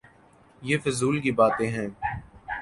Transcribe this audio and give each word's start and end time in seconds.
یہ 0.61 0.77
فضول 0.77 1.19
کی 1.21 1.31
باتیں 1.31 1.69
ہیں۔ 1.69 1.87